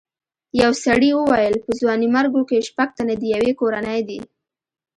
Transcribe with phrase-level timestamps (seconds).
[0.61, 4.19] یو سړي وویل په ځوانیمرګو کې شپږ تنه د یوې کورنۍ دي.